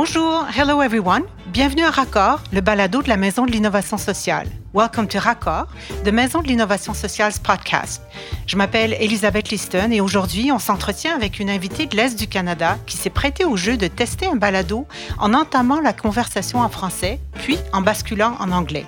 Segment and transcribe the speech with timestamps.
[0.00, 1.24] Bonjour, hello everyone.
[1.48, 4.46] Bienvenue à Raccord, le balado de la Maison de l'innovation sociale.
[4.72, 5.66] Welcome to Raccord,
[6.04, 8.00] the Maison de l'innovation sociale podcast.
[8.46, 12.78] Je m'appelle Elisabeth Liston et aujourd'hui, on s'entretient avec une invitée de l'Est du Canada
[12.86, 14.86] qui s'est prêtée au jeu de tester un balado
[15.18, 18.86] en entamant la conversation en français, puis en basculant en anglais.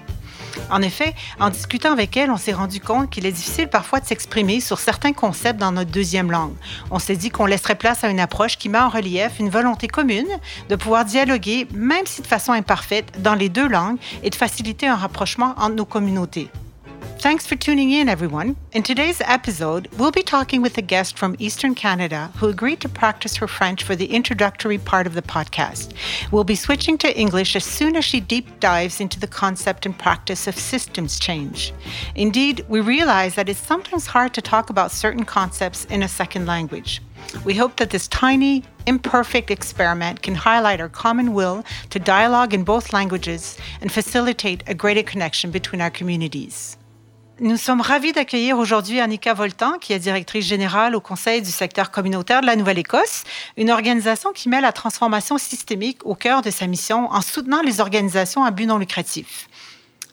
[0.70, 4.06] En effet, en discutant avec elle, on s'est rendu compte qu'il est difficile parfois de
[4.06, 6.54] s'exprimer sur certains concepts dans notre deuxième langue.
[6.90, 9.88] On s'est dit qu'on laisserait place à une approche qui met en relief une volonté
[9.88, 10.28] commune
[10.68, 14.86] de pouvoir dialoguer, même si de façon imparfaite, dans les deux langues et de faciliter
[14.86, 16.48] un rapprochement entre nos communautés.
[17.20, 18.56] Thanks for tuning in, everyone.
[18.72, 22.88] In today's episode, we'll be talking with a guest from Eastern Canada who agreed to
[22.88, 25.92] practice her French for the introductory part of the podcast.
[26.32, 29.98] We'll be switching to English as soon as she deep dives into the concept and
[29.98, 31.74] practice of systems change.
[32.14, 36.46] Indeed, we realize that it's sometimes hard to talk about certain concepts in a second
[36.46, 37.02] language.
[37.44, 42.64] We hope that this tiny, imperfect experiment can highlight our common will to dialogue in
[42.64, 46.78] both languages and facilitate a greater connection between our communities.
[47.42, 51.90] Nous sommes ravis d'accueillir aujourd'hui Annika Voltan, qui est directrice générale au Conseil du secteur
[51.90, 53.24] communautaire de la Nouvelle-Écosse,
[53.56, 57.80] une organisation qui met la transformation systémique au cœur de sa mission en soutenant les
[57.80, 59.48] organisations à but non lucratif.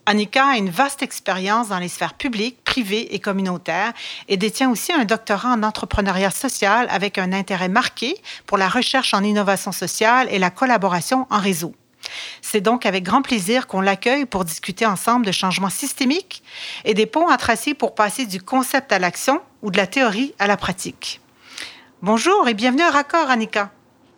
[0.05, 3.91] Annika a une vaste expérience dans les sphères publiques, privées et communautaires
[4.29, 9.13] et détient aussi un doctorat en entrepreneuriat social avec un intérêt marqué pour la recherche
[9.13, 11.75] en innovation sociale et la collaboration en réseau.
[12.41, 16.43] C'est donc avec grand plaisir qu'on l'accueille pour discuter ensemble de changements systémiques
[16.85, 20.33] et des ponts à tracer pour passer du concept à l'action ou de la théorie
[20.39, 21.21] à la pratique.
[22.01, 23.71] Bonjour et bienvenue à Raccord, Annika.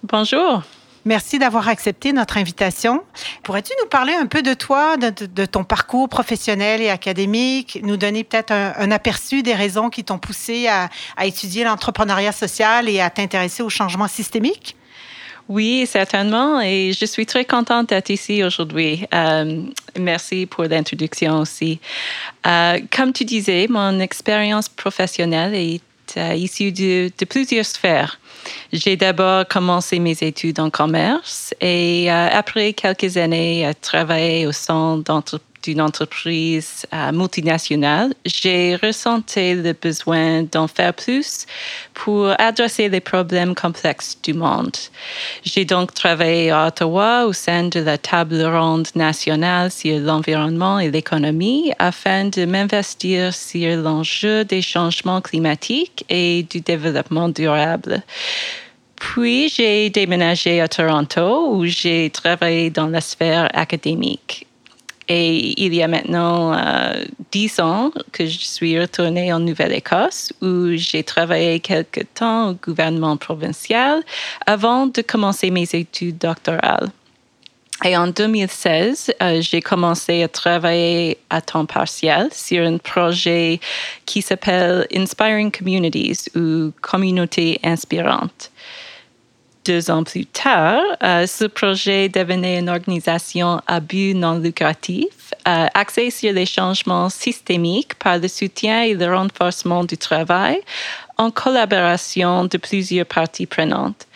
[0.04, 0.64] Bonjour.
[1.06, 3.04] Merci d'avoir accepté notre invitation.
[3.44, 8.24] Pourrais-tu nous parler un peu de toi, de, ton parcours professionnel et académique, nous donner
[8.24, 13.09] peut-être un, aperçu des raisons qui t'ont poussé à, à étudier l'entrepreneuriat social et à
[13.09, 14.76] t'intéresser aux changements systémiques?
[15.50, 16.61] Oui, certainement.
[16.61, 19.05] Et je suis très contente d'être ici aujourd'hui.
[19.16, 19.64] Euh,
[20.00, 21.79] merci pour l'introduction aussi.
[22.46, 25.81] Euh, comme tu disais, mon expérience professionnelle est
[26.18, 28.19] euh, issue de, plusieurs sphères.
[28.72, 34.97] J'ai d'abord commencé mes études en commerce et après quelques années à travailler au sein
[34.97, 41.46] d'entreprises d'une entreprise euh, multinationale, j'ai ressenti le besoin d'en faire plus
[41.94, 44.75] pour adresser les problèmes complexes du monde.
[45.44, 50.92] J'ai donc travaillé à Ottawa au sein de la table ronde nationale sur l'environnement et
[50.92, 58.03] l'économie afin de m'investir sur l'enjeu des changements climatiques et du développement durable.
[59.00, 64.49] Puis j'ai déménagé à Toronto où j'ai travaillé dans la sphère académique.
[65.12, 70.75] Et il y a maintenant euh, dix ans que je suis retournée en Nouvelle-Écosse où
[70.75, 74.03] j'ai travaillé quelque temps au gouvernement provincial
[74.46, 76.92] avant de commencer mes études doctorales.
[77.86, 83.59] Et en 2016, euh, j'ai commencé à travailler à temps partiel sur un projet
[84.06, 88.52] qui s'appelle Inspiring Communities ou Communauté inspirante
[89.69, 95.68] deux ans plus tard, euh, ce projet devenait une organisation à but non lucratif, euh,
[95.75, 100.59] axée sur les changements systémiques par le soutien et le renforcement du travail
[101.18, 104.07] en collaboration de plusieurs parties prenantes.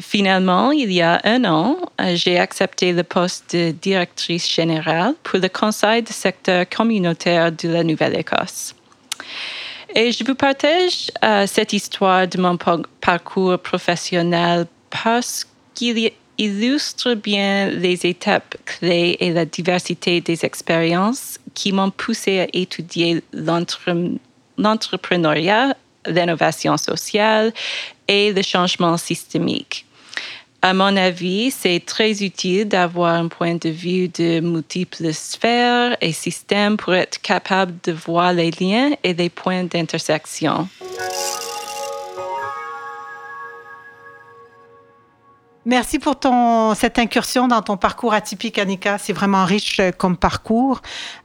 [0.00, 5.40] Finalement, il y a un an, euh, j'ai accepté le poste de directrice générale pour
[5.40, 8.76] le Conseil du secteur communautaire de la Nouvelle-Écosse.
[9.96, 11.10] Et je vous partage
[11.46, 12.58] cette histoire de mon
[13.00, 21.72] parcours professionnel parce qu'il illustre bien les étapes clés et la diversité des expériences qui
[21.72, 25.76] m'ont poussé à étudier l'entrepreneuriat,
[26.06, 27.52] l'innovation sociale
[28.08, 29.86] et le changement systémique.
[30.62, 36.12] À mon avis, c'est très utile d'avoir un point de vue de multiples sphères et
[36.12, 40.68] systèmes pour être capable de voir les liens et les points d'intersection.
[45.66, 48.98] Merci pour ton, cette incursion dans ton parcours atypique, Annika.
[48.98, 50.80] C'est vraiment riche euh, comme parcours,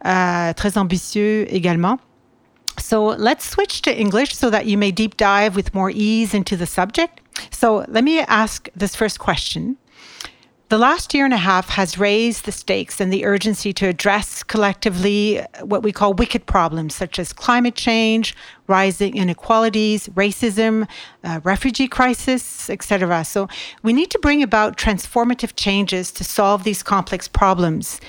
[0.08, 2.00] euh, très ambitieux également.
[2.80, 6.56] So let's switch to English so that you may deep dive with more ease into
[6.58, 7.20] the subject.
[7.52, 9.76] So let me ask this first question.
[10.72, 14.42] The last year and a half has raised the stakes and the urgency to address
[14.42, 18.34] collectively what we call wicked problems, such as climate change,
[18.68, 20.88] rising inequalities, racism,
[21.26, 23.26] uh, refugee crisis, etc.
[23.26, 23.50] So
[23.84, 28.00] we need to bring about transformative changes to solve these complex problems.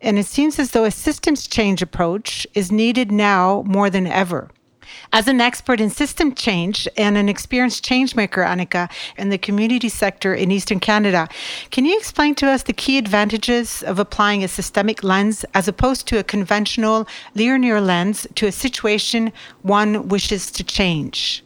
[0.00, 4.48] And it seems as though a systems change approach is needed now more than ever.
[5.12, 10.34] As an expert in system change and an experienced changemaker, Annika, in the community sector
[10.34, 11.28] in Eastern Canada,
[11.70, 16.06] can you explain to us the key advantages of applying a systemic lens as opposed
[16.08, 19.32] to a conventional linear lens to a situation
[19.62, 21.44] one wishes to change?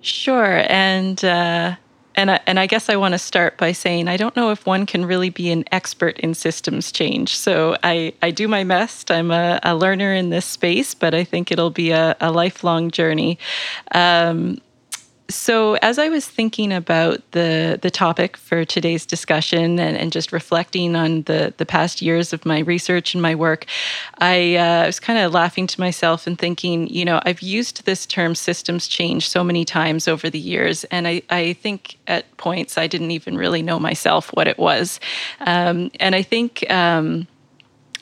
[0.00, 0.64] Sure.
[0.68, 1.76] And uh,
[2.14, 4.66] and I, and I guess I want to start by saying I don't know if
[4.66, 7.36] one can really be an expert in systems change.
[7.36, 9.10] So I, I do my best.
[9.10, 12.90] I'm a, a learner in this space, but I think it'll be a, a lifelong
[12.90, 13.38] journey.
[13.92, 14.60] Um,
[15.34, 20.32] so as I was thinking about the the topic for today's discussion and, and just
[20.32, 23.66] reflecting on the the past years of my research and my work,
[24.18, 28.06] I uh, was kind of laughing to myself and thinking, you know, I've used this
[28.06, 32.78] term systems change so many times over the years, and I, I think at points
[32.78, 35.00] I didn't even really know myself what it was,
[35.40, 36.70] um, and I think.
[36.70, 37.26] Um,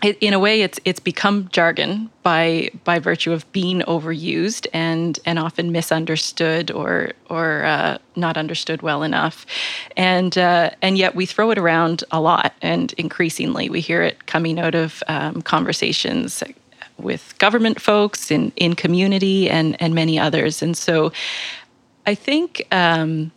[0.02, 5.19] it, in a way, it's it's become jargon by by virtue of being overused and
[5.26, 9.44] and often misunderstood or or uh, not understood well enough,
[9.97, 14.26] and uh, and yet we throw it around a lot, and increasingly we hear it
[14.26, 16.43] coming out of um, conversations
[16.99, 21.12] with government folks in in community and and many others, and so
[22.06, 22.67] I think.
[22.73, 23.32] Um,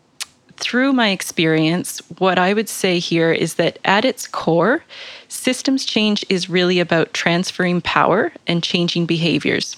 [0.58, 4.84] through my experience, what I would say here is that at its core,
[5.34, 9.76] systems change is really about transferring power and changing behaviors.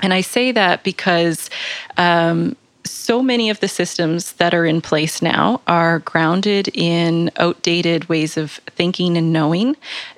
[0.00, 1.50] And I say that because
[1.96, 8.08] um, so many of the systems that are in place now are grounded in outdated
[8.08, 9.76] ways of thinking and knowing,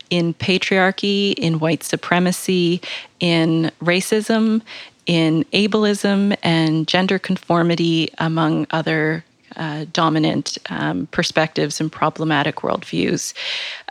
[0.08, 2.80] in patriarchy, in white supremacy,
[3.20, 4.62] in racism,
[5.06, 9.24] in ableism, and gender conformity, among other
[9.56, 13.34] uh, dominant um, perspectives and problematic worldviews.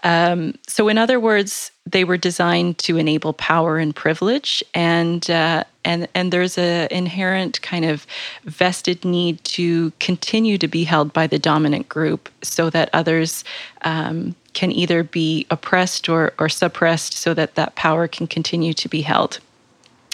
[0.04, 5.64] Um, so, in other words, they were designed to enable power and privilege, and uh,
[5.84, 8.06] and and there's an inherent kind of
[8.46, 13.44] vested need to continue to be held by the dominant group, so that others
[13.84, 18.90] um, can either be oppressed or or suppressed, so that that power can continue to
[18.90, 19.40] be held.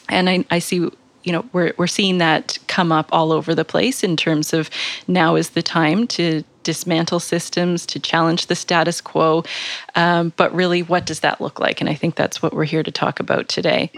[0.10, 0.90] And I, I see
[1.30, 4.68] you know we're we're seeing that come up all over the place in terms of
[5.08, 9.44] now is the time to dismantle systems to challenge the status quo.
[9.94, 11.82] Um, but really what does that look like?
[11.82, 13.92] And i think that's what we're here to talk about today.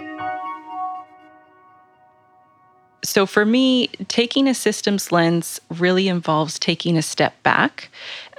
[3.02, 7.88] So for me taking a systems lens really involves taking a step back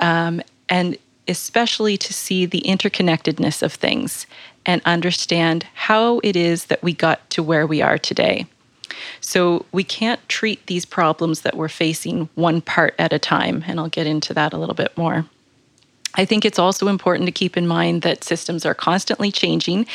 [0.00, 0.98] um, and
[1.28, 4.26] especially to see the interconnectedness of things
[4.66, 8.46] and understand how it is that we got to where we are today
[9.20, 13.64] so we can't treat these problems that we're facing one part at a time.
[13.66, 15.26] And I'll get into that a little bit more.
[16.14, 19.86] I think it's also important to keep in mind that systems are constantly changing,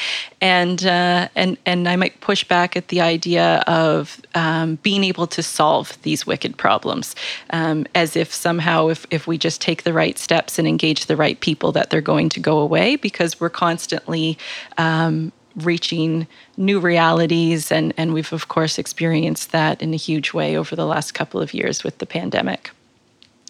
[0.41, 5.27] and uh, and and I might push back at the idea of um, being able
[5.27, 7.15] to solve these wicked problems,
[7.51, 11.15] um, as if somehow if if we just take the right steps and engage the
[11.15, 14.39] right people, that they're going to go away because we're constantly
[14.79, 17.71] um, reaching new realities.
[17.71, 21.42] And, and we've, of course, experienced that in a huge way over the last couple
[21.42, 22.71] of years with the pandemic.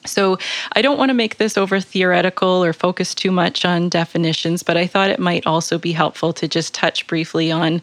[0.05, 0.37] So,
[0.73, 4.77] I don't want to make this over theoretical or focus too much on definitions, but
[4.77, 7.81] I thought it might also be helpful to just touch briefly on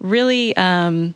[0.00, 1.14] really um,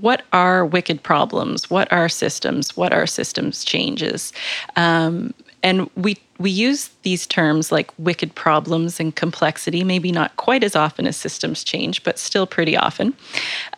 [0.00, 4.32] what are wicked problems, what are systems, what are systems changes.
[4.76, 10.62] Um, and we we use these terms like wicked problems and complexity, maybe not quite
[10.62, 13.14] as often as systems change, but still pretty often.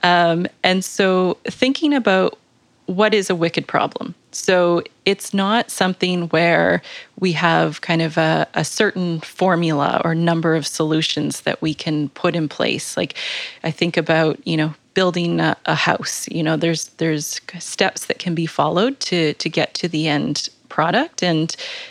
[0.03, 2.39] Um, and so, thinking about
[2.87, 4.15] what is a wicked problem?
[4.33, 6.83] So, it's not something where
[7.21, 12.09] we have kind of a, a certain formula or number of solutions that we can
[12.11, 12.97] put in place.
[12.97, 13.17] Like,
[13.63, 18.19] I think about, you know, building a, a, house you know there's there's steps that
[18.19, 20.49] can be followed to to get to the end
[20.79, 21.25] product.
[21.25, 21.49] And,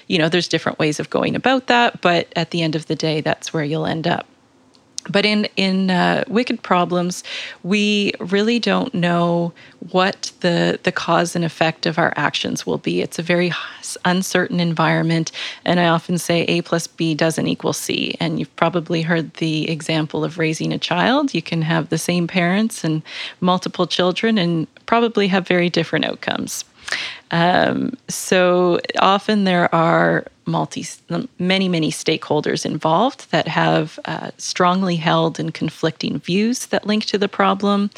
[0.08, 2.96] you know, there's different ways of going about that, but at the end of the
[2.96, 4.25] day, that's where you'll end up.
[5.10, 7.24] But in in uh, wicked problems,
[7.63, 9.53] we really don't know
[9.91, 13.01] what the the cause and effect of our actions will be.
[13.01, 13.51] It's a very
[14.03, 15.32] uncertain environment,
[15.65, 18.15] and I often say A plus B doesn't equal C.
[18.20, 21.34] And you've probably heard the example of raising a child.
[21.34, 23.01] You can have the same parents and
[23.39, 26.65] multiple children, and probably have very different outcomes.
[27.32, 30.86] Um, so often there are multi,
[31.39, 37.17] many, many stakeholders involved that have uh, strongly held and conflicting views that link to
[37.17, 37.89] the problem.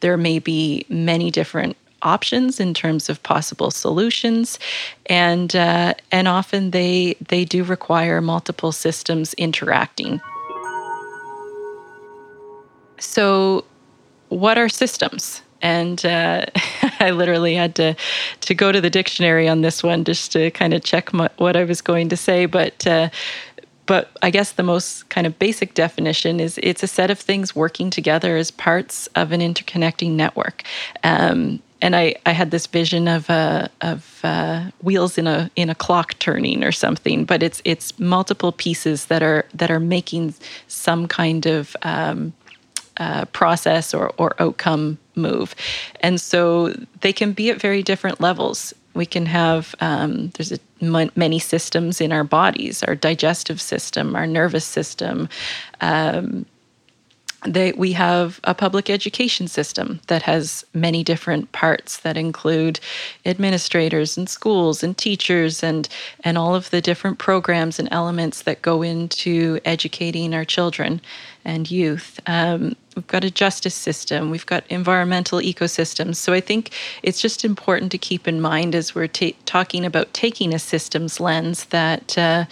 [0.00, 4.58] There may be many different options in terms of possible solutions,
[5.06, 10.20] and uh, and often they they do require multiple systems interacting.
[12.98, 13.64] So,
[14.28, 15.42] what are systems?
[15.64, 16.44] and uh,
[17.00, 17.96] I literally had to
[18.46, 21.56] to go to the dictionary on this one just to kind of check my, what
[21.56, 22.46] I was going to say.
[22.46, 23.10] But uh,
[23.86, 27.54] but I guess the most kind of basic definition is it's a set of things
[27.54, 30.62] working together as parts of an interconnecting network.
[31.02, 35.68] Um, and I, I had this vision of uh, of uh, wheels in a in
[35.68, 40.34] a clock turning or something, but it's it's multiple pieces that are that are making
[40.66, 42.32] some kind of um,
[42.96, 45.54] uh, process or or outcome move,
[46.00, 48.74] and so they can be at very different levels.
[48.94, 50.58] We can have um, there's a,
[51.16, 55.28] many systems in our bodies, our digestive system, our nervous system.
[55.80, 56.46] Um,
[57.46, 62.80] we have a public education system that has many different parts that include
[63.26, 65.88] administrators and schools and teachers and
[66.24, 71.00] and all of the different programs and elements that go into educating our children
[71.44, 72.18] and youth.
[72.26, 74.30] Um, we've got a justice system.
[74.30, 76.16] We've got environmental ecosystems.
[76.16, 76.72] So I think
[77.02, 81.20] it's just important to keep in mind as we're ta- talking about taking a systems
[81.20, 82.16] lens that.
[82.16, 82.46] Uh,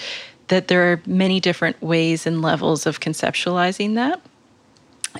[0.49, 4.21] that there are many different ways and levels of conceptualizing that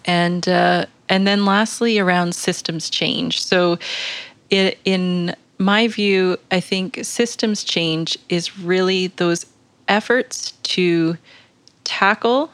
[0.05, 3.43] and uh, and then lastly around systems change.
[3.43, 3.79] So,
[4.51, 9.47] it, in my view, I think systems change is really those
[9.89, 11.17] efforts to
[11.85, 12.51] tackle,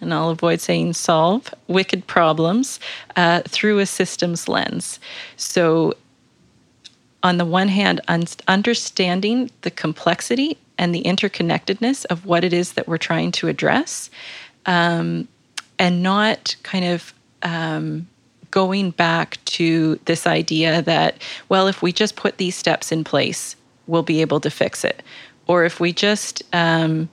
[0.00, 2.80] and I'll avoid saying solve, wicked problems
[3.16, 5.00] uh, through a systems lens.
[5.36, 5.94] So,
[7.22, 12.72] on the one hand, un- understanding the complexity and the interconnectedness of what it is
[12.72, 14.10] that we're trying to address.
[14.66, 15.28] Um,
[15.82, 17.12] and not kind of
[17.42, 18.06] um,
[18.52, 23.56] going back to this idea that, well, if we just put these steps in place,
[23.88, 25.02] we'll be able to fix it.
[25.48, 27.08] Or if we just, um,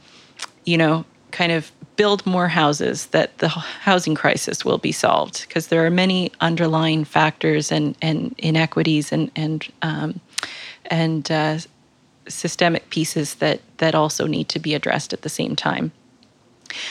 [0.65, 5.47] you know, kind of build more houses, that the housing crisis will be solved.
[5.47, 10.19] Because there are many underlying factors and, and inequities and, and, um,
[10.91, 11.57] and uh,
[12.27, 15.91] systemic pieces that, that also need to be addressed at the same time.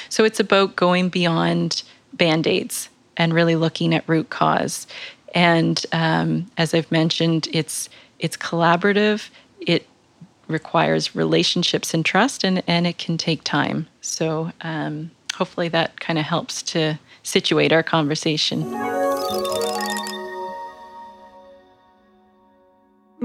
[0.08, 1.82] So it's about going beyond
[2.12, 4.86] band aids and really looking at root cause.
[5.34, 9.28] And um, as I've mentioned, it's it's collaborative.
[9.60, 9.86] It
[10.46, 13.86] requires relationships and trust, and and it can take time.
[14.00, 18.97] So um, hopefully that kind of helps to situate our conversation.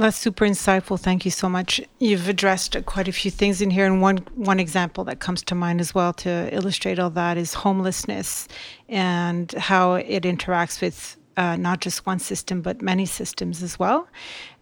[0.04, 1.00] That's super insightful.
[1.00, 1.80] Thank you so much.
[2.00, 5.56] You've addressed quite a few things in here, and one one example that comes to
[5.56, 8.50] mind as well to illustrate all that is homelessness
[8.90, 14.10] and how it interacts with uh, not just one system but many systems as well.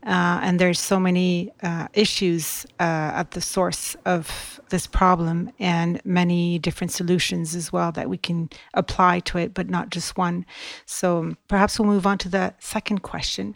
[0.04, 2.84] Uh, and there's so many uh, issues uh,
[3.22, 8.50] at the source of this problem, and many different solutions as well that we can
[8.74, 10.46] apply to it, but not just one.
[10.86, 13.54] So perhaps we'll move on to the second question.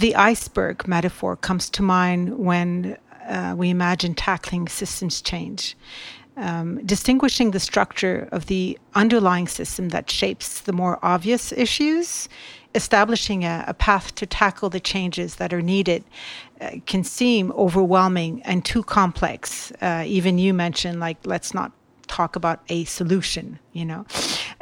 [0.00, 2.96] The iceberg metaphor comes to mind when
[3.28, 5.76] uh, we imagine tackling systems change.
[6.38, 12.28] Um, distinguishing the structure of the underlying system that shapes the more obvious issues
[12.76, 16.04] establishing a, a, path to tackle the changes that are needed
[16.60, 19.72] uh, can seem overwhelming and too complex.
[19.80, 21.72] Uh, even you mentioned, like, let's not
[22.06, 24.06] talk about a solution, you know.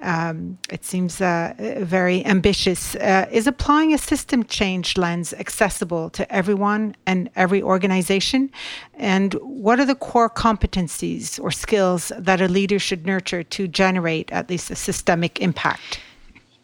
[0.00, 2.94] Um, it seems uh, very ambitious.
[2.97, 8.50] Uh, is applying a system change lens accessible to everyone and every organization?
[8.94, 14.30] And what are the core competencies or skills that a leader should nurture to generate
[14.33, 16.00] at least a systemic impact?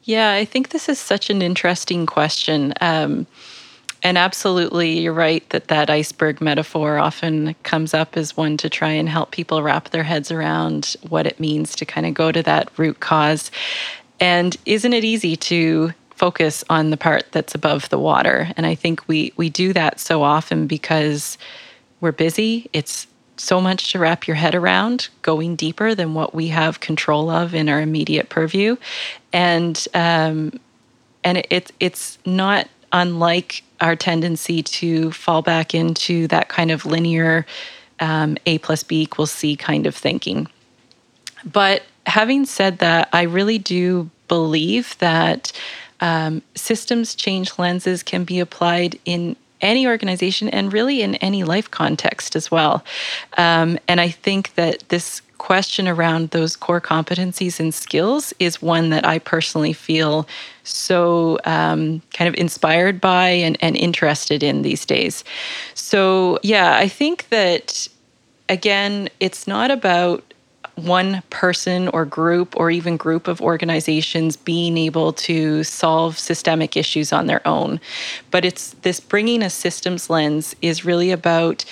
[0.04, 2.73] Yeah, I think this is such an interesting question.
[2.80, 3.26] Um,
[4.02, 8.90] and absolutely, you're right that that iceberg metaphor often comes up as one to try
[8.90, 12.42] and help people wrap their heads around what it means to kind of go to
[12.42, 13.50] that root cause.
[14.19, 18.50] And isn't it easy to focus on the part that's above the water?
[18.57, 21.37] And I think we we do that so often because
[22.00, 22.71] we're busy.
[22.73, 23.07] It's
[23.41, 27.55] so much to wrap your head around, going deeper than what we have control of
[27.55, 28.77] in our immediate purview,
[29.33, 30.53] and um,
[31.25, 36.85] and it, it, it's not unlike our tendency to fall back into that kind of
[36.85, 37.47] linear
[38.01, 40.47] um, A plus B equals C kind of thinking.
[41.45, 45.53] But having said that, I really do believe that
[46.01, 51.71] um, systems change lenses can be applied in any organization and really in any life
[51.71, 52.85] context as well.
[53.37, 58.90] Um, and I think that this question around those core competencies and skills is one
[58.90, 60.29] that I personally feel
[60.64, 65.25] so um, kind of inspired by and, and interested in these days.
[65.75, 67.88] So, yeah, I think that
[68.50, 70.30] again, it's not about
[70.85, 77.13] one person or group or even group of organizations being able to solve systemic issues
[77.13, 77.81] on their own.
[78.31, 81.65] But it's this bringing a systems lens is really about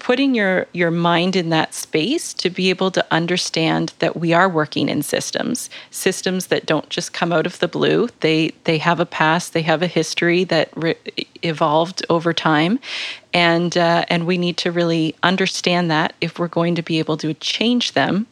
[0.00, 4.48] putting your your mind in that space to be able to understand that we are
[4.48, 5.68] working in systems.
[5.90, 8.08] Systems that don't just come out of the blue.
[8.20, 10.96] They they have a past they have a history that re-
[11.42, 12.80] evolved over time.
[13.32, 17.18] And uh, and we need to really understand that if we're going to be able
[17.18, 18.26] to change them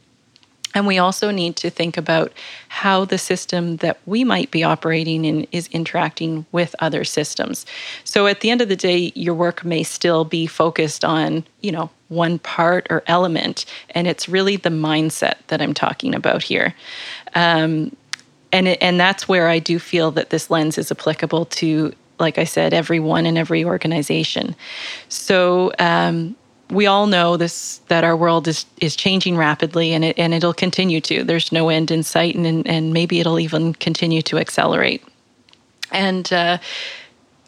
[0.74, 2.32] and we also need to think about
[2.68, 7.64] how the system that we might be operating in is interacting with other systems.
[8.04, 11.72] So at the end of the day, your work may still be focused on, you
[11.72, 13.64] know, one part or element.
[13.90, 16.74] And it's really the mindset that I'm talking about here.
[17.34, 17.96] Um,
[18.52, 22.38] and, it, and that's where I do feel that this lens is applicable to, like
[22.38, 24.54] I said, everyone and every organization.
[25.08, 26.36] So, um,
[26.70, 30.54] we all know this that our world is is changing rapidly and it and it'll
[30.54, 31.24] continue to.
[31.24, 35.02] There's no end in sight and and maybe it'll even continue to accelerate.
[35.90, 36.58] And uh,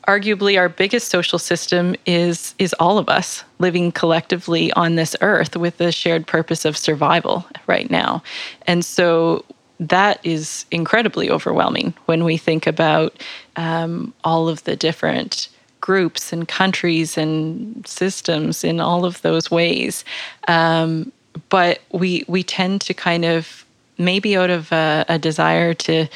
[0.09, 5.57] arguably our biggest social system is is all of us living collectively on this earth
[5.57, 8.23] with the shared purpose of survival right now.
[8.67, 9.45] And so
[9.79, 13.23] that is incredibly overwhelming when we think about
[13.57, 15.49] um, all of the different
[15.91, 20.05] groups and countries and systems in all of those ways.
[20.47, 21.11] Um,
[21.49, 23.65] but we we tend to kind of
[23.99, 26.07] maybe out of a, a desire to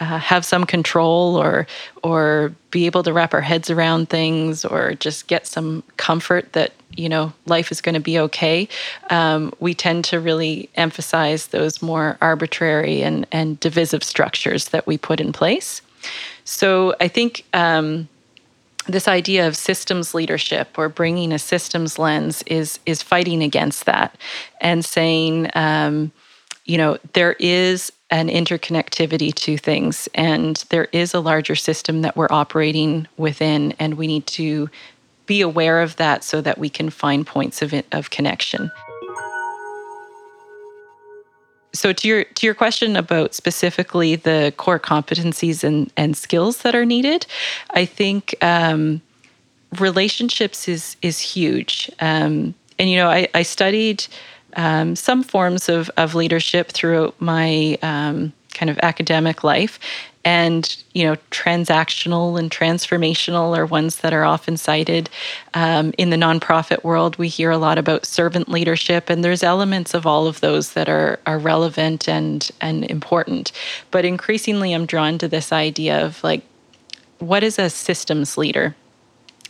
[0.00, 1.66] uh, have some control or
[2.02, 6.72] or be able to wrap our heads around things or just get some comfort that
[6.94, 8.68] you know life is going to be okay
[9.08, 14.98] um, we tend to really emphasize those more arbitrary and and divisive structures that we
[14.98, 15.80] put in place
[16.44, 18.06] so i think um,
[18.86, 24.16] this idea of systems leadership or bringing a systems lens is is fighting against that
[24.60, 26.12] and saying um,
[26.64, 32.16] you know there is an interconnectivity to things and there is a larger system that
[32.16, 34.68] we're operating within and we need to
[35.26, 38.70] be aware of that so that we can find points of, of connection
[41.74, 46.74] so to your to your question about specifically the core competencies and and skills that
[46.74, 47.26] are needed,
[47.70, 49.02] I think um,
[49.78, 51.90] relationships is is huge.
[52.00, 54.06] Um, and you know, I, I studied
[54.56, 59.78] um, some forms of of leadership throughout my um, kind of academic life,
[60.24, 65.10] and you know transactional and transformational are ones that are often cited.
[65.54, 69.94] Um, in the nonprofit world we hear a lot about servant leadership and there's elements
[69.94, 73.52] of all of those that are are relevant and and important.
[73.90, 76.42] But increasingly i'm drawn to this idea of like
[77.18, 78.74] what is a systems leader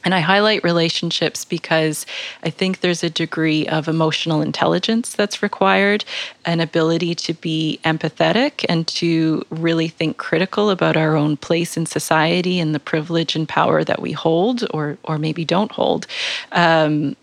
[0.04, 2.06] and I highlight relationships because
[2.42, 6.04] I think there's a degree of emotional intelligence that's required,
[6.44, 11.86] an ability to be empathetic and to really think critical about our own place in
[11.86, 16.06] society and the privilege and power that we hold or, or maybe don't hold.
[16.52, 17.16] Um,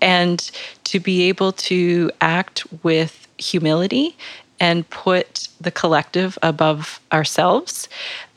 [0.00, 0.50] and
[0.84, 4.16] to be able to act with humility
[4.58, 7.88] and put the collective above ourselves.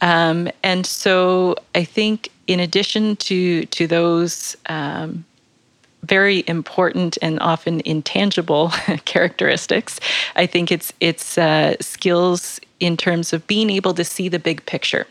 [0.01, 5.25] Um, and so I think in addition to to those um,
[6.03, 8.69] very important and often intangible
[9.05, 9.99] characteristics,
[10.35, 14.65] I think it's it's uh, skills in terms of being able to see the big
[14.65, 15.07] picture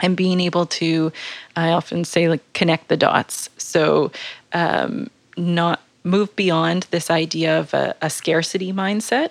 [0.00, 1.12] and being able to,
[1.56, 3.50] I often say, like connect the dots.
[3.58, 4.12] So
[4.52, 9.30] um, not move beyond this idea of a, a scarcity mindset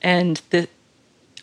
[0.00, 0.68] and the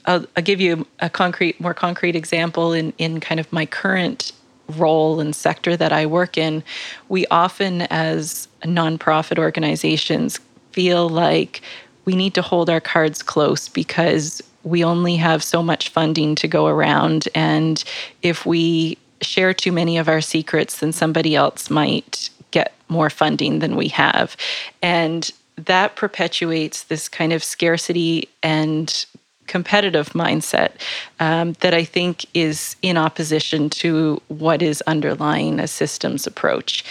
[0.05, 4.31] I'll, I'll, give you a concrete, more concrete example in, in kind of my current
[4.79, 6.63] role and sector that I work in,
[7.09, 10.39] we often, as nonprofit organizations,
[10.71, 11.61] feel like
[12.05, 16.47] we need to hold our cards close because we only have so much funding to
[16.47, 17.27] go around.
[17.35, 17.83] And
[18.21, 23.59] if we share too many of our secrets, then somebody else might get more funding
[23.59, 24.35] than we have.
[24.81, 29.05] And that perpetuates this kind of scarcity and
[29.47, 30.71] competitive mindset
[31.19, 36.83] um, that I think is in opposition to what is underlying a systems approach.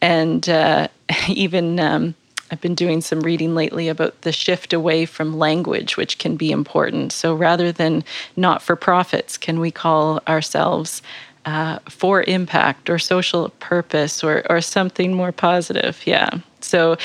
[0.00, 0.88] And uh,
[1.28, 2.14] even um,
[2.52, 6.52] I've been doing some reading lately about the shift away from language, which can be
[6.52, 7.12] important.
[7.12, 8.04] So rather than
[8.36, 11.00] not for profits, can we call ourselves
[11.46, 16.06] uh, for impact or social purpose or, or something more positive?
[16.06, 16.28] Yeah.
[16.60, 16.98] So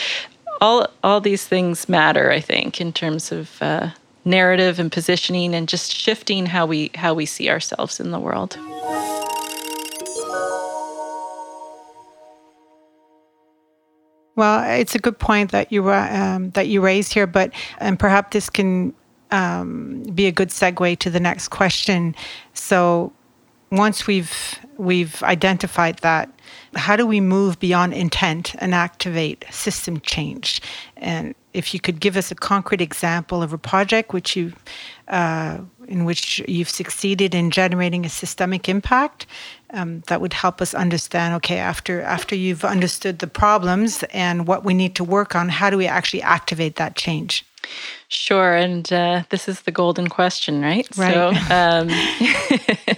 [0.59, 3.91] all all these things matter, I think, in terms of uh,
[4.27, 8.57] narrative and positioning and just shifting how we how we see ourselves in the world.
[14.35, 18.33] Well, it's a good point that you um, that you raised here, but and perhaps
[18.33, 18.93] this can
[19.31, 22.15] um, be a good segue to the next question.
[22.53, 23.11] So,
[23.71, 26.29] once we've we've identified that,
[26.75, 30.61] how do we move beyond intent and activate system change?
[30.97, 34.53] And if you could give us a concrete example of a project which you
[35.07, 39.25] uh, in which you've succeeded in generating a systemic impact,
[39.71, 41.33] um, that would help us understand.
[41.35, 45.69] Okay, after after you've understood the problems and what we need to work on, how
[45.69, 47.43] do we actually activate that change?
[48.07, 50.87] Sure, and uh, this is the golden question, right?
[50.95, 51.13] Right.
[51.13, 51.89] So, um,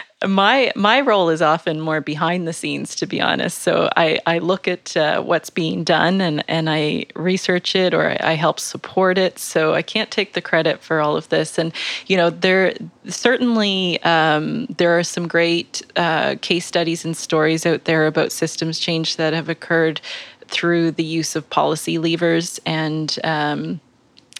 [0.26, 3.58] my my role is often more behind the scenes to be honest.
[3.58, 8.16] So i i look at uh, what's being done and and i research it or
[8.20, 9.38] i help support it.
[9.38, 11.56] So i can't take the credit for all of this.
[11.56, 11.72] And
[12.08, 12.74] you know there
[13.06, 18.80] certainly um, there are some great uh, case studies and stories out there about systems
[18.80, 20.00] change that have occurred
[20.48, 23.80] through the use of policy levers and um,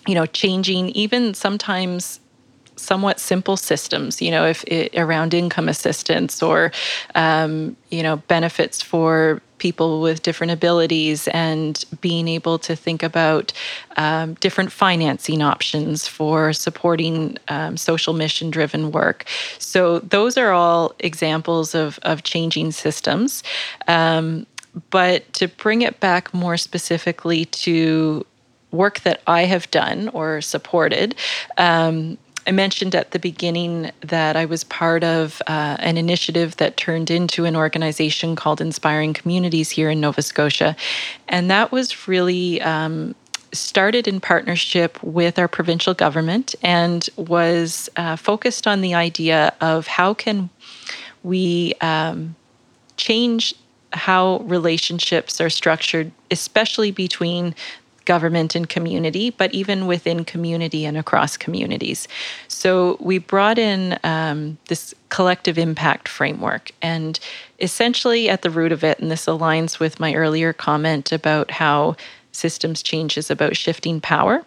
[0.09, 2.19] you know changing even sometimes
[2.79, 6.73] somewhat simple systems, you know, if it, around income assistance or,
[7.15, 13.53] um, you know, benefits for people with different abilities and being able to think about
[13.97, 19.25] um, different financing options for supporting um, social mission driven work.
[19.59, 23.43] So, those are all examples of, of changing systems.
[23.87, 24.47] Um,
[24.91, 28.25] but to bring it back more specifically to
[28.71, 31.15] work that I have done or supported,
[31.57, 36.79] um, I mentioned at the beginning that I was part of uh, an initiative that
[36.79, 40.75] turned into an organization called Inspiring Communities here in Nova Scotia.
[41.29, 43.15] And that was really um,
[43.53, 49.87] started in partnership with our provincial government and was uh, focused on the idea of
[49.87, 50.49] how can
[51.23, 52.35] we um,
[52.97, 53.55] change
[53.93, 57.55] how relationships are structured, especially between
[58.09, 62.09] government and community, but even within community and across communities.
[62.49, 66.71] So we brought in um, this collective impact framework.
[66.81, 67.21] And
[67.61, 71.97] essentially, at the root of it, and this aligns with my earlier comment about how
[72.33, 74.43] systems change is about shifting power,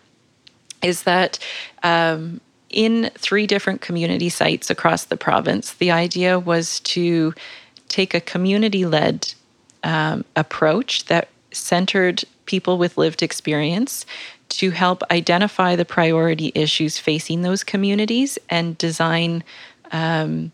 [0.82, 1.40] is that.
[1.84, 7.34] Um, in three different community sites across the province, the idea was to
[7.90, 9.34] take a community led
[9.84, 14.06] um, approach that centered people with lived experience
[14.50, 19.44] to help identify the priority issues facing those communities and design
[19.92, 20.52] um,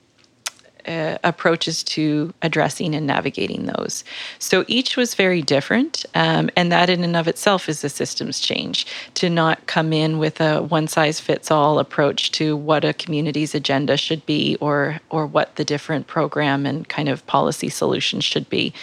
[0.87, 4.03] uh, approaches to addressing and navigating those.
[4.39, 8.39] So each was very different, um, and that in and of itself is a systems
[8.39, 12.93] change to not come in with a one size fits all approach to what a
[12.93, 18.23] community's agenda should be or or what the different program and kind of policy solutions
[18.23, 18.73] should be.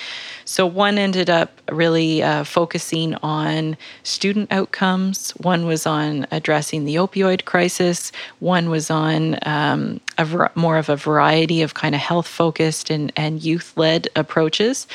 [0.45, 5.31] So one ended up really uh, focusing on student outcomes.
[5.33, 8.13] One was on addressing the opioid crisis.
[8.41, 12.91] One was on um, a ver- more of a variety of kind of health focused
[12.91, 14.87] and, and youth led approaches.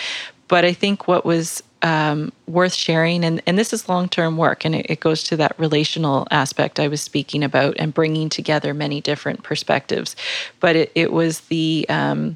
[0.47, 4.65] But I think what was um, worth sharing, and, and this is long term work,
[4.65, 8.73] and it, it, goes to that relational aspect I was speaking about and bringing together
[8.73, 10.15] many different perspectives.
[10.59, 12.35] But it, it was the um,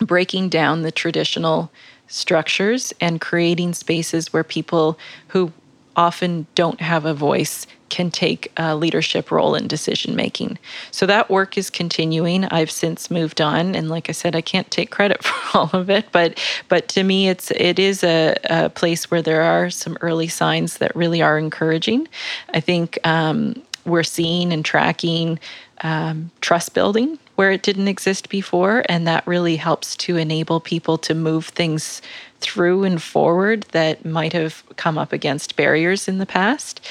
[0.00, 1.70] breaking down the traditional
[2.12, 4.98] structures and creating spaces where people
[5.28, 5.50] who
[5.96, 10.58] often don't have a voice can take a leadership role in decision making.
[10.90, 12.44] So that work is continuing.
[12.46, 15.90] I've since moved on, and like I said, I can't take credit for all of
[15.90, 19.98] it, but but to me, it's it is a, a place where there are some
[20.00, 22.08] early signs that really are encouraging.
[22.54, 25.38] I think um, we're seeing and tracking
[25.82, 28.84] um, trust building where it didn't exist before.
[28.88, 32.02] And that really helps to enable people to move things
[32.40, 36.86] through and forward that might have come up against barriers in the past.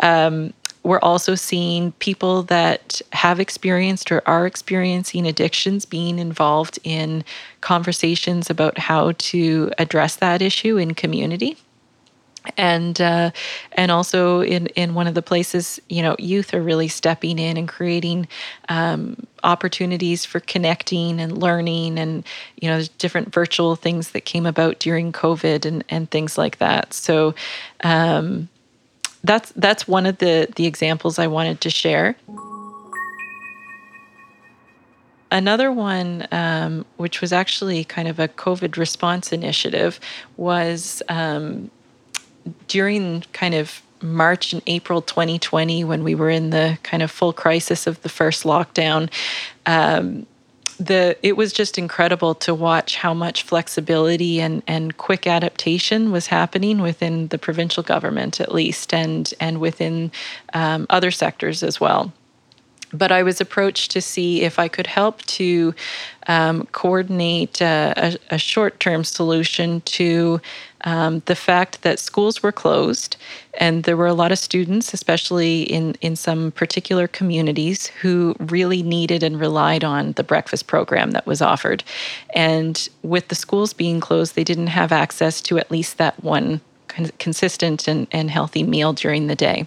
[0.00, 7.22] Um, we're also seeing people that have experienced or are experiencing addictions being involved in
[7.60, 11.58] conversations about how to address that issue in community
[12.56, 13.30] and uh,
[13.72, 17.56] and also in in one of the places you know youth are really stepping in
[17.56, 18.26] and creating
[18.68, 22.24] um, opportunities for connecting and learning and
[22.60, 26.58] you know there's different virtual things that came about during covid and and things like
[26.58, 26.92] that.
[26.94, 27.34] So
[27.84, 28.48] um,
[29.22, 32.16] that's that's one of the the examples i wanted to share.
[35.32, 40.00] Another one, um, which was actually kind of a COVID response initiative,
[40.36, 41.70] was um,
[42.68, 47.32] during kind of March and April 2020, when we were in the kind of full
[47.32, 49.10] crisis of the first lockdown,
[49.66, 50.26] um,
[50.80, 56.28] the it was just incredible to watch how much flexibility and, and quick adaptation was
[56.28, 60.10] happening within the provincial government at least and and within
[60.54, 62.12] um, other sectors as well.
[62.92, 65.74] But I was approached to see if I could help to
[66.26, 70.40] um, coordinate a, a, short term solution to
[70.84, 73.16] um, the fact that schools were closed
[73.54, 78.82] and there were a lot of students, especially in, in some particular communities, who really
[78.82, 81.84] needed and relied on the breakfast program that was offered.
[82.34, 86.60] And with the schools being closed, they didn't have access to at least that one
[87.18, 89.66] consistent and, and healthy meal during the day.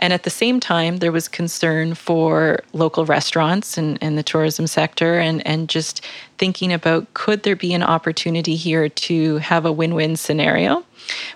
[0.00, 4.66] And at the same time, there was concern for local restaurants and, and the tourism
[4.66, 6.04] sector, and, and just
[6.38, 10.84] thinking about could there be an opportunity here to have a win win scenario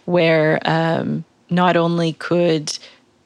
[0.07, 2.77] where um, not only could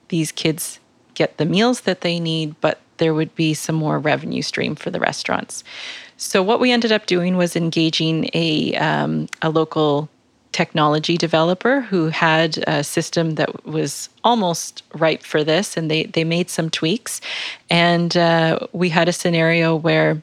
[0.09, 0.81] these kids
[1.15, 4.91] get the meals that they need, but there would be some more revenue stream for
[4.91, 5.63] the restaurants.
[6.17, 10.09] So what we ended up doing was engaging a um, a local
[10.53, 16.25] technology developer who had a system that was almost ripe for this, and they they
[16.25, 17.21] made some tweaks,
[17.71, 20.23] and uh, we had a scenario where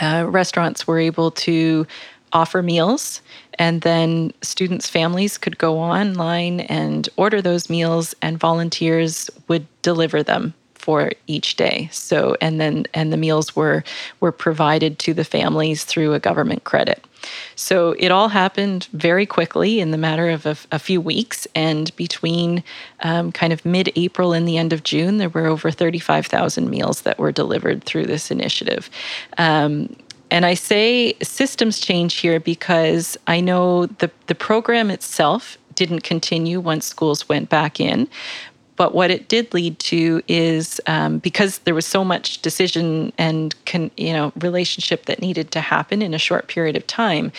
[0.00, 1.86] uh, restaurants were able to
[2.32, 3.22] offer meals
[3.58, 10.22] and then students families could go online and order those meals and volunteers would deliver
[10.22, 11.88] them for each day.
[11.90, 13.82] So and then and the meals were
[14.20, 17.04] were provided to the families through a government credit.
[17.54, 21.46] So it all happened very quickly in the matter of a, a few weeks.
[21.54, 22.62] And between
[23.00, 27.02] um, kind of mid April and the end of June, there were over 35,000 meals
[27.02, 28.90] that were delivered through this initiative.
[29.38, 29.94] Um,
[30.30, 36.58] and I say systems change here because I know the, the program itself didn't continue
[36.58, 38.08] once schools went back in.
[38.76, 43.54] But what it did lead to is um, because there was so much decision and
[43.64, 47.32] con, you know relationship that needed to happen in a short period of time,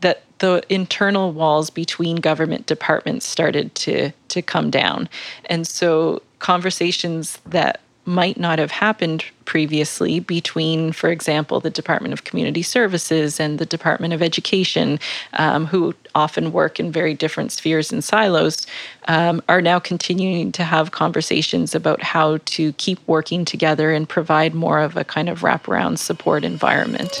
[0.00, 5.08] that the internal walls between government departments started to to come down,
[5.46, 12.24] and so conversations that might not have happened previously between, for example, the Department of
[12.24, 14.98] Community Services and the Department of Education,
[15.34, 18.66] um, who often work in very different spheres and silos,
[19.08, 24.54] um, are now continuing to have conversations about how to keep working together and provide
[24.54, 27.20] more of a kind of wraparound support environment.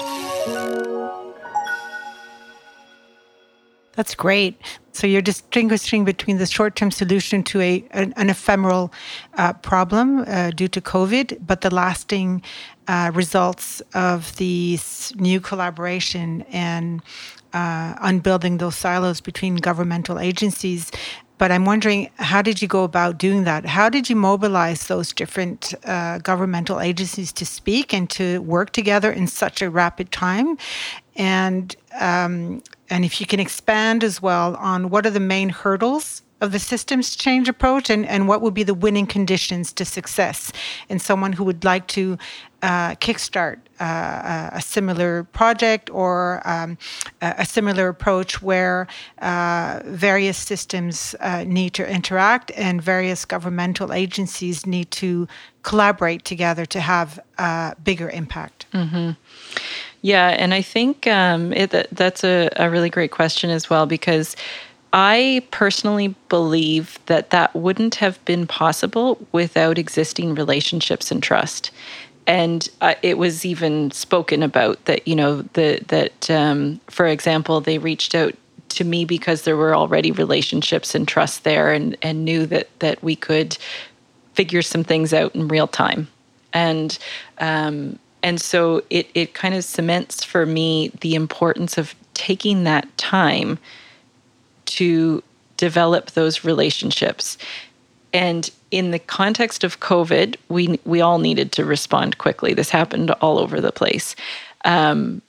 [3.96, 4.60] That's great.
[4.92, 8.92] So you're distinguishing between the short-term solution to a an, an ephemeral
[9.34, 12.42] uh, problem uh, due to COVID, but the lasting
[12.88, 14.78] uh, results of the
[15.16, 17.02] new collaboration and
[17.52, 20.90] uh, unbuilding those silos between governmental agencies.
[21.38, 23.66] But I'm wondering, how did you go about doing that?
[23.66, 29.12] How did you mobilize those different uh, governmental agencies to speak and to work together
[29.12, 30.56] in such a rapid time?
[31.14, 36.22] And um, and if you can expand as well on what are the main hurdles
[36.40, 40.52] of the systems change approach and, and what would be the winning conditions to success
[40.88, 42.18] in someone who would like to
[42.62, 46.76] uh, kickstart uh, a similar project or um,
[47.22, 48.86] a similar approach where
[49.18, 55.28] uh, various systems uh, need to interact and various governmental agencies need to
[55.62, 58.66] collaborate together to have a bigger impact.
[58.72, 59.10] Mm-hmm.
[60.02, 64.36] Yeah, and I think um, it, that's a, a really great question as well because
[64.92, 71.70] I personally believe that that wouldn't have been possible without existing relationships and trust.
[72.26, 77.60] And uh, it was even spoken about that, you know, the, that, um, for example,
[77.60, 78.34] they reached out
[78.70, 83.02] to me because there were already relationships and trust there and, and knew that, that
[83.02, 83.56] we could
[84.34, 86.08] figure some things out in real time.
[86.52, 86.98] And
[87.38, 92.84] um, and so it, it kind of cements for me the importance of taking that
[92.98, 93.56] time
[94.64, 95.22] to
[95.56, 97.38] develop those relationships.
[98.12, 102.52] And in the context of COVID, we we all needed to respond quickly.
[102.52, 104.16] This happened all over the place,
[104.64, 105.22] um,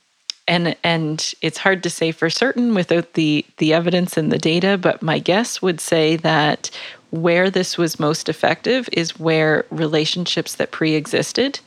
[0.48, 4.76] and and it's hard to say for certain without the the evidence and the data.
[4.76, 6.72] But my guess would say that
[7.12, 11.60] where this was most effective is where relationships that pre-existed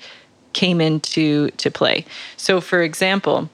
[0.53, 2.05] came into to play.
[2.37, 3.49] So, for example,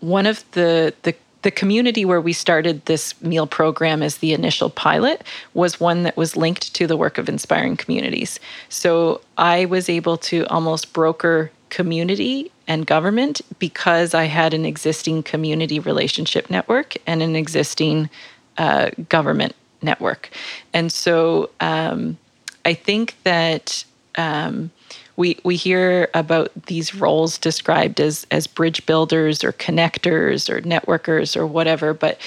[0.00, 4.70] one of the the the community where we started this meal program as the initial
[4.70, 8.40] pilot was one that was linked to the work of inspiring communities.
[8.70, 15.22] So I was able to almost broker community and government because I had an existing
[15.22, 18.08] community relationship network and an existing
[18.56, 20.30] uh, government network.
[20.72, 22.16] And so um,
[22.64, 23.84] I think that
[24.16, 24.70] um,
[25.16, 31.36] we we hear about these roles described as as bridge builders or connectors or networkers
[31.36, 32.18] or whatever, but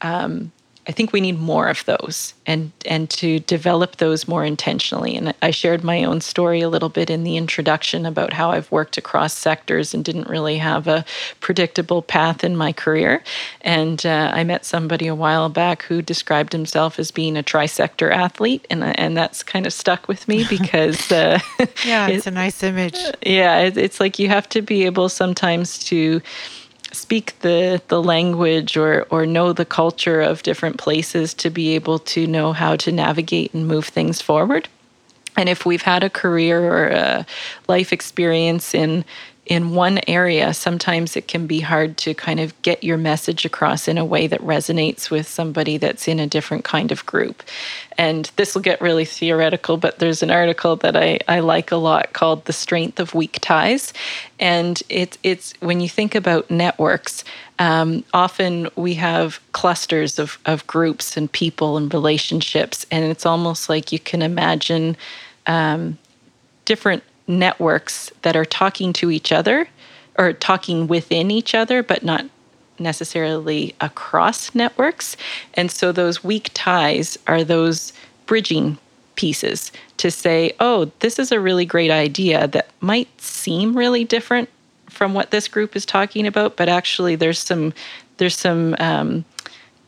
[0.00, 0.50] um,
[0.88, 5.16] I think we need more of those and and to develop those more intentionally.
[5.16, 8.70] And I shared my own story a little bit in the introduction about how I've
[8.72, 11.04] worked across sectors and didn't really have a
[11.38, 13.22] predictable path in my career.
[13.60, 18.12] And uh, I met somebody a while back who described himself as being a trisector
[18.12, 21.38] athlete, and and that's kind of stuck with me because uh,
[21.86, 22.98] yeah, it's it, a nice image.
[23.24, 26.20] Yeah, it, it's like you have to be able sometimes to
[26.92, 31.98] speak the the language or or know the culture of different places to be able
[31.98, 34.68] to know how to navigate and move things forward.
[35.36, 37.26] And if we've had a career or a
[37.66, 39.04] life experience in
[39.46, 43.88] in one area, sometimes it can be hard to kind of get your message across
[43.88, 47.42] in a way that resonates with somebody that's in a different kind of group.
[47.98, 51.76] And this will get really theoretical, but there's an article that I, I like a
[51.76, 53.92] lot called The Strength of Weak Ties.
[54.38, 57.24] And it, it's when you think about networks,
[57.58, 62.86] um, often we have clusters of, of groups and people and relationships.
[62.92, 64.96] And it's almost like you can imagine
[65.48, 65.98] um,
[66.64, 69.68] different networks that are talking to each other
[70.18, 72.26] or talking within each other, but not
[72.78, 75.16] necessarily across networks.
[75.54, 77.92] And so those weak ties are those
[78.26, 78.78] bridging
[79.14, 84.48] pieces to say, oh, this is a really great idea that might seem really different
[84.88, 87.72] from what this group is talking about, but actually there's some
[88.18, 89.24] there's some um,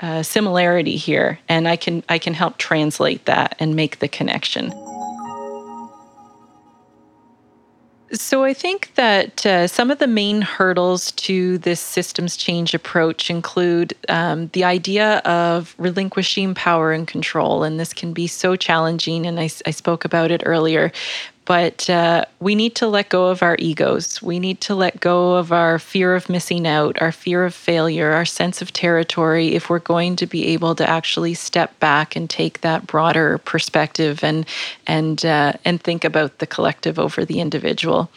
[0.00, 4.72] uh, similarity here, and I can I can help translate that and make the connection.
[8.14, 13.28] So, I think that uh, some of the main hurdles to this systems change approach
[13.28, 17.64] include um, the idea of relinquishing power and control.
[17.64, 19.26] And this can be so challenging.
[19.26, 20.92] And I, I spoke about it earlier.
[21.44, 24.22] But uh, we need to let go of our egos.
[24.22, 28.12] We need to let go of our fear of missing out, our fear of failure,
[28.12, 32.30] our sense of territory if we're going to be able to actually step back and
[32.30, 34.46] take that broader perspective and
[34.86, 38.10] and uh, and think about the collective over the individual.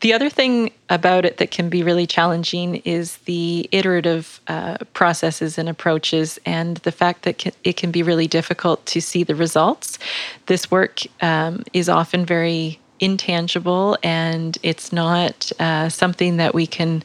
[0.00, 5.58] The other thing about it that can be really challenging is the iterative uh, processes
[5.58, 10.00] and approaches, and the fact that it can be really difficult to see the results.
[10.46, 17.02] This work um, is often very intangible, and it's not uh, something that we can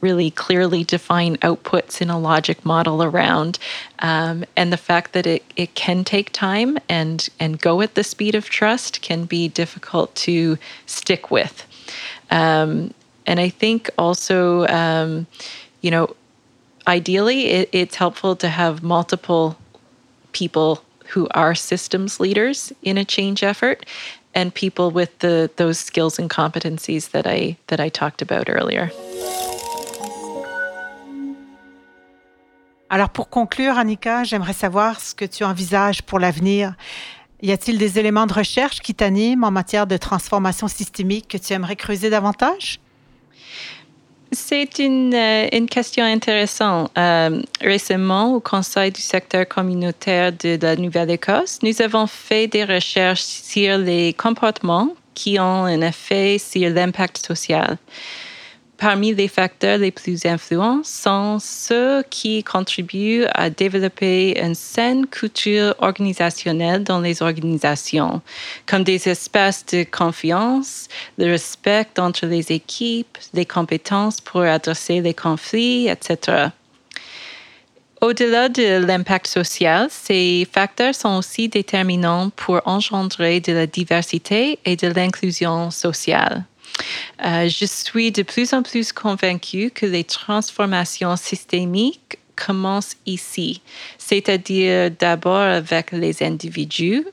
[0.00, 3.58] really clearly define outputs in a logic model around.
[3.98, 8.04] Um, and the fact that it, it can take time and, and go at the
[8.04, 11.64] speed of trust can be difficult to stick with.
[12.30, 12.94] Um,
[13.26, 15.26] and I think also, um,
[15.80, 16.14] you know,
[16.86, 19.58] ideally it, it's helpful to have multiple
[20.32, 23.84] people who are systems leaders in a change effort
[24.34, 28.90] and people with the those skills and competencies that I that I talked about earlier.
[32.90, 36.74] Alors pour conclure, Annika, j'aimerais savoir ce que tu envisages pour l'avenir.
[37.42, 41.52] Y a-t-il des éléments de recherche qui t'animent en matière de transformation systémique que tu
[41.52, 42.80] aimerais creuser davantage?
[44.30, 46.90] C'est une, euh, une, question intéressante.
[46.98, 53.22] Euh, récemment, au Conseil du secteur communautaire de la Nouvelle-Écosse, nous avons fait des recherches
[53.22, 57.78] sur les comportements qui ont un effet sur l'impact social.
[58.78, 65.74] Parmi les facteurs les plus influents sont ceux qui contribuent à développer une saine culture
[65.78, 68.22] organisationnelle dans les organisations,
[68.66, 70.86] comme des espaces de confiance,
[71.18, 76.50] le respect entre les équipes, les compétences pour adresser les conflits, etc.
[78.00, 84.76] Au-delà de l'impact social, ces facteurs sont aussi déterminants pour engendrer de la diversité et
[84.76, 86.44] de l'inclusion sociale.
[87.24, 93.60] Euh, je suis de plus en plus convaincue que les transformations systémiques commencent ici,
[93.98, 97.04] c'est-à-dire d'abord avec les individus,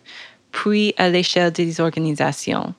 [0.52, 2.74] puis à l'échelle des organisations.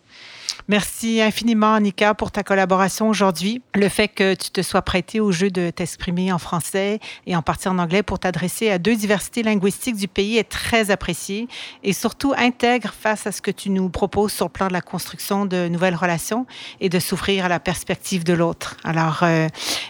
[0.68, 3.62] Merci infiniment, Annika, pour ta collaboration aujourd'hui.
[3.74, 7.42] Le fait que tu te sois prêté au jeu de t'exprimer en français et en
[7.42, 11.48] partie en anglais pour t'adresser à deux diversités linguistiques du pays est très apprécié
[11.82, 14.80] et surtout intègre face à ce que tu nous proposes sur le plan de la
[14.80, 16.46] construction de nouvelles relations
[16.80, 18.76] et de s'ouvrir à la perspective de l'autre.
[18.84, 19.48] Alors, euh,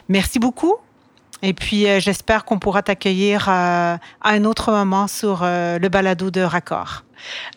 [0.09, 0.74] merci beaucoup.
[1.43, 5.89] Et puis, euh, j'espère qu'on pourra t'accueillir euh, à un autre moment sur euh, le
[5.89, 7.05] balado de Raccord.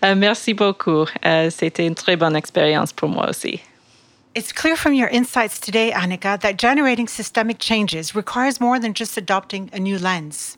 [0.04, 1.06] Euh, merci beaucoup.
[1.26, 3.62] Euh, c'était une très bonne expérience pour moi aussi.
[4.36, 9.18] It's clear from your insights today, Annika, that generating systemic changes requires more than just
[9.18, 10.58] adopting a new lens.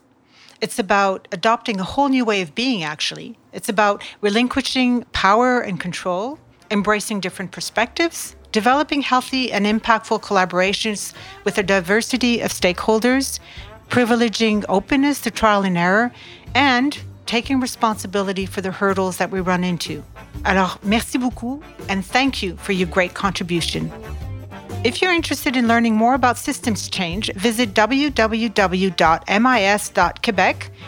[0.62, 3.38] It's about adopting a whole new way of being, actually.
[3.54, 6.38] It's about relinquishing power and control
[6.72, 13.40] embracing different perspectives, developing healthy and impactful collaborations with a diversity of stakeholders,
[13.90, 16.12] privileging openness to trial and error,
[16.54, 20.04] and taking responsibility for the hurdles that we run into.
[20.44, 23.92] Alors, merci beaucoup and thank you for your great contribution.
[24.84, 28.12] If you're interested in learning more about systems change, visit www.mis.quebec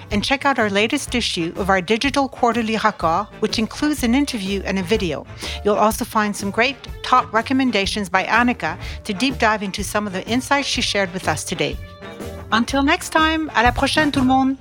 [0.10, 4.64] and check out our latest issue of our digital quarterly raccord, which includes an interview
[4.66, 5.28] and a video.
[5.64, 10.14] You'll also find some great top recommendations by Annika to deep dive into some of
[10.14, 11.78] the insights she shared with us today.
[12.52, 14.58] Until next time, à la prochaine tout le monde!